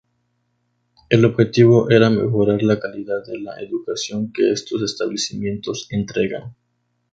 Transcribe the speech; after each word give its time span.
El 1.09 1.25
objetivo 1.25 1.91
era 1.91 2.09
mejorar 2.09 2.63
la 2.63 2.79
calidad 2.79 3.23
de 3.23 3.39
la 3.39 3.59
educación 3.61 4.33
que 4.33 4.51
estos 4.51 4.81
establecimientos 4.81 5.85
entregan. 5.91 6.55